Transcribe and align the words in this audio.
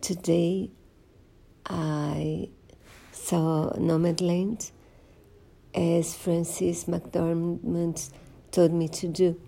today 0.00 0.70
I 1.66 2.48
saw 3.12 3.72
Nomadland 3.76 4.70
as 5.74 6.14
Frances 6.14 6.84
McDormand 6.84 8.10
told 8.50 8.72
me 8.72 8.88
to 8.88 9.08
do 9.08 9.40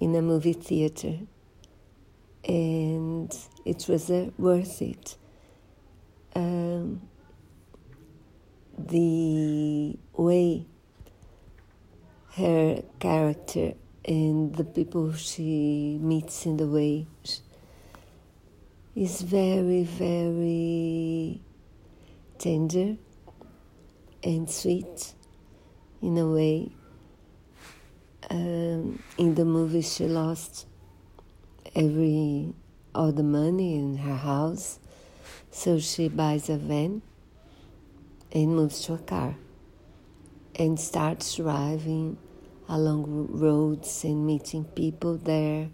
in 0.00 0.14
a 0.14 0.22
movie 0.22 0.52
theater. 0.52 1.18
And 2.44 3.36
it 3.64 3.86
was 3.88 4.10
uh, 4.10 4.30
worth 4.38 4.82
it. 4.82 5.16
Um, 6.34 7.02
the 8.78 9.96
way 10.16 10.66
her 12.36 12.82
character 12.98 13.74
and 14.04 14.54
the 14.56 14.64
people 14.64 15.12
she 15.12 15.98
meets 16.00 16.46
in 16.46 16.56
the 16.56 16.66
way 16.66 17.06
is 18.94 19.22
very, 19.22 19.84
very 19.84 21.40
tender 22.38 22.96
and 24.22 24.50
sweet 24.50 25.14
in 26.02 26.18
a 26.18 26.26
way. 26.26 26.72
Um, 28.30 29.02
in 29.18 29.34
the 29.34 29.44
movie, 29.44 29.82
she 29.82 30.06
lost 30.06 30.66
every 31.74 32.54
all 32.94 33.12
the 33.12 33.22
money 33.22 33.76
in 33.76 33.96
her 33.96 34.16
house, 34.16 34.78
so 35.50 35.78
she 35.78 36.08
buys 36.08 36.50
a 36.50 36.56
van 36.56 37.02
and 38.32 38.54
moves 38.54 38.84
to 38.84 38.94
a 38.94 38.98
car 38.98 39.36
and 40.54 40.78
starts 40.78 41.36
driving 41.36 42.18
along 42.68 43.28
roads 43.30 44.04
and 44.04 44.26
meeting 44.26 44.64
people 44.64 45.16
there. 45.16 45.68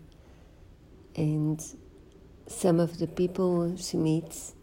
And 1.16 1.60
some 2.48 2.80
of 2.80 2.98
the 2.98 3.06
people 3.06 3.76
she 3.76 3.96
meets 3.96 4.54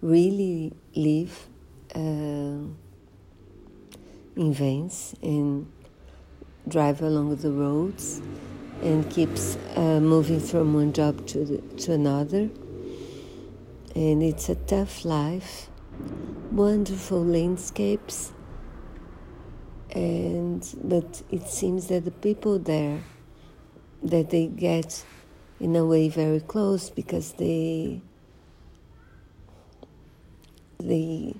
really 0.00 0.72
live 0.96 1.48
uh, 1.94 1.98
in 4.36 4.52
vans 4.52 5.14
and 5.22 5.70
drive 6.66 7.02
along 7.02 7.36
the 7.36 7.52
roads 7.52 8.22
and 8.82 9.08
keeps 9.10 9.56
uh, 9.76 10.00
moving 10.00 10.40
from 10.40 10.74
one 10.74 10.92
job 10.92 11.26
to, 11.26 11.44
the, 11.44 11.58
to 11.76 11.92
another. 11.92 12.48
And 13.94 14.22
it's 14.22 14.48
a 14.48 14.56
tough 14.56 15.04
life, 15.04 15.68
wonderful 16.50 17.24
landscapes, 17.24 18.32
and 19.90 20.68
but 20.82 21.22
it 21.30 21.46
seems 21.46 21.86
that 21.88 22.04
the 22.04 22.10
people 22.10 22.58
there 22.58 23.00
that 24.02 24.30
they 24.30 24.48
get 24.48 25.04
in 25.64 25.74
a 25.74 25.82
way 25.82 26.10
very 26.10 26.40
close 26.40 26.90
because 26.90 27.32
they 27.32 27.98
they 30.78 31.34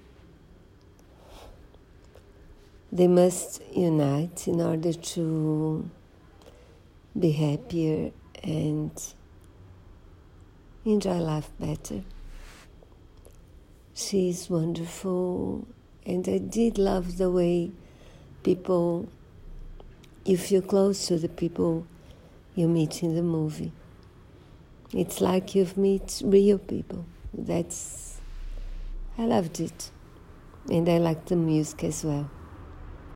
they 2.91 3.07
must 3.07 3.61
unite 3.77 4.49
in 4.49 4.63
order 4.63 4.95
to 4.95 5.91
be 7.19 7.33
happier 7.33 8.13
and 8.43 8.93
enjoy 10.87 11.19
life 11.19 11.51
better. 11.61 12.03
She's 13.93 14.49
wonderful, 14.49 15.67
and 16.07 16.27
I 16.27 16.39
did 16.39 16.79
love 16.79 17.19
the 17.19 17.31
way 17.31 17.73
people, 18.43 19.07
you 20.25 20.39
feel 20.39 20.63
close 20.63 21.09
to 21.09 21.19
the 21.19 21.29
people 21.29 21.87
you 22.55 22.69
meet 22.69 23.03
in 23.03 23.15
the 23.17 23.23
movie. 23.23 23.73
It's 24.93 25.21
like 25.21 25.55
you've 25.55 25.77
met 25.77 26.23
real 26.25 26.59
people. 26.59 27.05
That's, 27.33 28.21
I 29.19 29.27
loved 29.27 29.61
it. 29.61 29.91
And 30.71 30.89
I 30.89 30.99
liked 30.99 31.27
the 31.27 31.37
music 31.37 31.85
as 31.85 32.05
well. 32.05 32.31